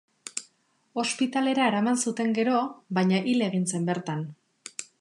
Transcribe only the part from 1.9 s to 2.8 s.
zuten gero,